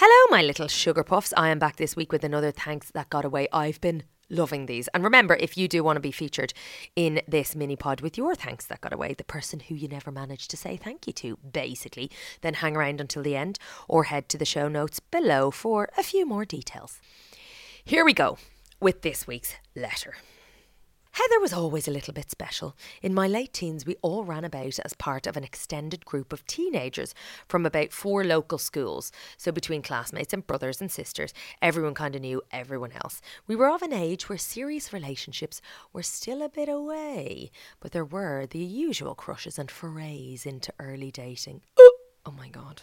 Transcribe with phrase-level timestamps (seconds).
[0.00, 1.34] Hello, my little sugar puffs.
[1.36, 3.48] I am back this week with another thanks that got away.
[3.52, 4.86] I've been loving these.
[4.94, 6.54] And remember, if you do want to be featured
[6.94, 10.12] in this mini pod with your thanks that got away, the person who you never
[10.12, 13.58] managed to say thank you to, basically, then hang around until the end
[13.88, 17.00] or head to the show notes below for a few more details.
[17.84, 18.38] Here we go
[18.78, 20.14] with this week's letter.
[21.18, 22.76] Heather was always a little bit special.
[23.02, 26.46] In my late teens, we all ran about as part of an extended group of
[26.46, 27.12] teenagers
[27.48, 29.10] from about four local schools.
[29.36, 33.20] So, between classmates and brothers and sisters, everyone kind of knew everyone else.
[33.48, 35.60] We were of an age where serious relationships
[35.92, 37.50] were still a bit away,
[37.80, 41.62] but there were the usual crushes and forays into early dating.
[42.26, 42.82] Oh my god.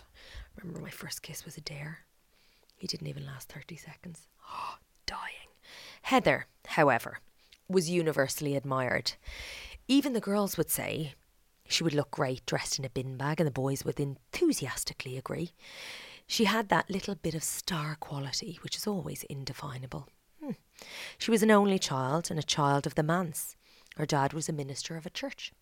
[0.57, 1.99] Remember, my first kiss was a dare.
[2.76, 4.27] He didn't even last 30 seconds.
[5.05, 5.52] Dying.
[6.02, 7.20] Heather, however,
[7.68, 9.14] was universally admired.
[9.88, 11.14] Even the girls would say
[11.68, 15.54] she would look great dressed in a bin bag, and the boys would enthusiastically agree.
[16.28, 20.08] She had that little bit of star quality, which is always indefinable.
[20.44, 20.52] Hmm.
[21.18, 23.55] She was an only child and a child of the manse.
[23.96, 25.54] Her dad was a minister of a church.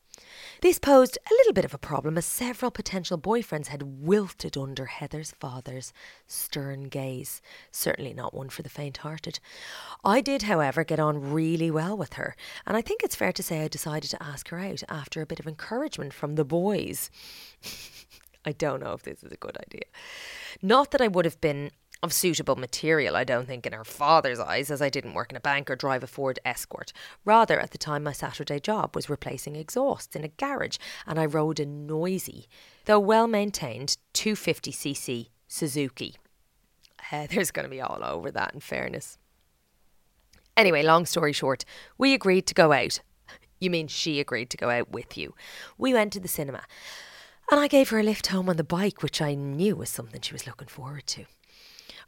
[0.61, 4.85] This posed a little bit of a problem as several potential boyfriends had wilted under
[4.85, 5.91] Heather's father's
[6.25, 7.41] stern gaze.
[7.71, 9.39] Certainly not one for the faint hearted.
[10.05, 13.43] I did, however, get on really well with her, and I think it's fair to
[13.43, 17.09] say I decided to ask her out after a bit of encouragement from the boys.
[18.45, 19.85] I don't know if this is a good idea.
[20.61, 21.71] Not that I would have been
[22.03, 25.37] of suitable material, I don't think, in her father's eyes, as I didn't work in
[25.37, 26.91] a bank or drive a Ford Escort.
[27.23, 31.25] Rather, at the time, my Saturday job was replacing exhausts in a garage, and I
[31.25, 32.47] rode a noisy,
[32.85, 36.17] though well maintained, 250cc Suzuki.
[37.09, 39.17] Uh, there's going to be all over that, in fairness.
[40.57, 41.63] Anyway, long story short,
[41.97, 42.99] we agreed to go out.
[43.59, 45.33] You mean she agreed to go out with you?
[45.77, 46.63] We went to the cinema.
[47.49, 50.19] And I gave her a lift home on the bike, which I knew was something
[50.19, 51.25] she was looking forward to.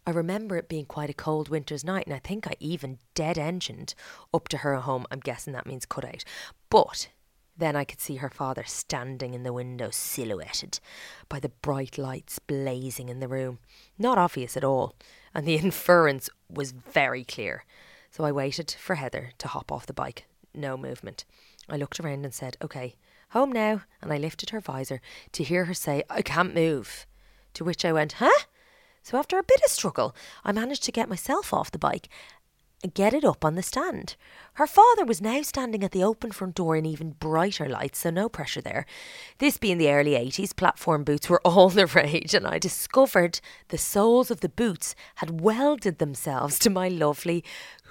[0.07, 3.37] I remember it being quite a cold winter's night, and I think I even dead
[3.37, 3.95] engined
[4.33, 5.05] up to her home.
[5.09, 6.23] I'm guessing that means cut out.
[6.69, 7.09] But
[7.57, 10.79] then I could see her father standing in the window, silhouetted
[11.27, 13.59] by the bright lights blazing in the room.
[13.97, 14.93] Not obvious at all,
[15.33, 17.65] and the inference was very clear.
[18.11, 20.25] So I waited for Heather to hop off the bike.
[20.53, 21.25] No movement.
[21.67, 22.95] I looked around and said, OK,
[23.29, 23.81] home now.
[24.01, 25.01] And I lifted her visor
[25.31, 27.07] to hear her say, I can't move.
[27.55, 28.29] To which I went, Huh?
[29.05, 32.09] So after a bit of struggle, I managed to get myself off the bike
[32.81, 34.15] and get it up on the stand.
[34.53, 38.09] Her father was now standing at the open front door in even brighter lights, so
[38.09, 38.87] no pressure there.
[39.37, 43.77] This being the early 80s, platform boots were all the rage, and I discovered the
[43.77, 47.43] soles of the boots had welded themselves to my lovely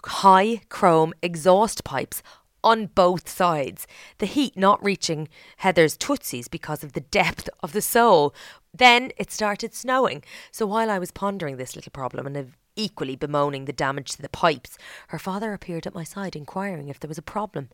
[0.04, 2.24] high chrome exhaust pipes
[2.64, 3.86] on both sides,
[4.18, 8.34] the heat not reaching Heather's tootsies because of the depth of the sole.
[8.72, 13.66] Then it started snowing, so while I was pondering this little problem and equally bemoaning
[13.66, 14.76] the damage to the pipes,
[15.08, 17.68] her father appeared at my side inquiring if there was a problem.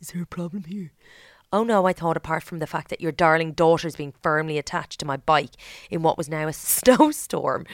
[0.00, 0.92] Is there a problem here?
[1.56, 5.00] Oh no, I thought, apart from the fact that your darling daughter's being firmly attached
[5.00, 5.52] to my bike
[5.90, 7.64] in what was now a snowstorm.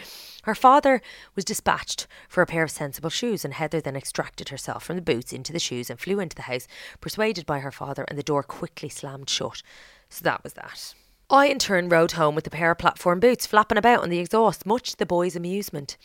[0.45, 1.03] Her father
[1.35, 5.03] was dispatched for a pair of sensible shoes, and Heather then extracted herself from the
[5.03, 6.69] boots into the shoes and flew into the house,
[7.01, 9.65] persuaded by her father, and the door quickly slammed shut.
[10.09, 10.95] So that was that.
[11.29, 14.21] I, in turn, rode home with a pair of platform boots flapping about on the
[14.21, 15.97] exhaust, much to the boys' amusement.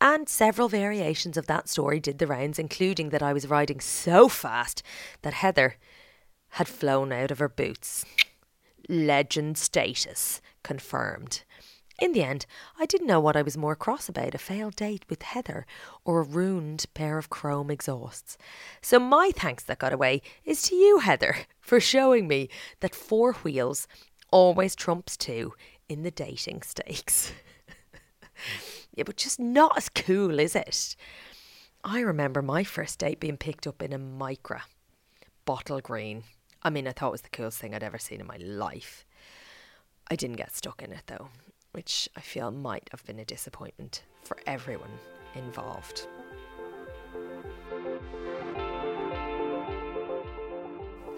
[0.00, 4.28] And several variations of that story did the rounds, including that I was riding so
[4.28, 4.82] fast
[5.22, 5.76] that Heather
[6.50, 8.04] had flown out of her boots.
[8.88, 11.42] Legend status confirmed.
[12.00, 12.46] In the end,
[12.78, 15.66] I didn't know what I was more cross about a failed date with Heather
[16.04, 18.38] or a ruined pair of chrome exhausts.
[18.80, 22.50] So, my thanks that got away is to you, Heather, for showing me
[22.80, 23.88] that four wheels
[24.30, 25.54] always trumps two
[25.88, 27.32] in the dating stakes.
[28.94, 30.94] yeah, but just not as cool, is it?
[31.82, 34.60] I remember my first date being picked up in a Micra,
[35.44, 36.22] bottle green.
[36.62, 39.04] I mean, I thought it was the coolest thing I'd ever seen in my life.
[40.10, 41.28] I didn't get stuck in it though,
[41.72, 44.90] which I feel might have been a disappointment for everyone
[45.34, 46.06] involved.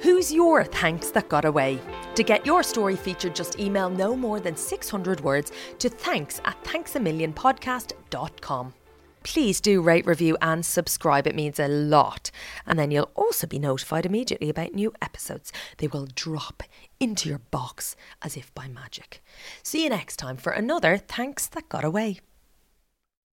[0.00, 1.78] Who's your thanks that got away?
[2.14, 6.62] To get your story featured, just email no more than 600 words to thanks at
[6.64, 8.72] thanksamillionpodcast.com.
[9.22, 11.26] Please do rate, review, and subscribe.
[11.26, 12.31] It means a lot.
[12.67, 15.52] And then you'll also be notified immediately about new episodes.
[15.78, 16.62] They will drop
[16.99, 19.22] into your box as if by magic.
[19.62, 22.20] See you next time for another Thanks That Got Away.